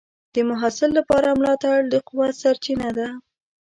د 0.33 0.35
محصل 0.49 0.89
لپاره 0.99 1.37
ملاتړ 1.39 1.77
د 1.91 1.93
قوت 2.07 2.33
سرچینه 2.43 2.89
ده. 2.97 3.07